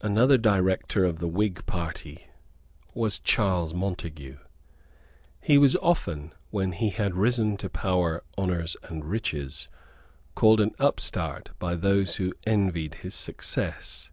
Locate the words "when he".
6.48-6.88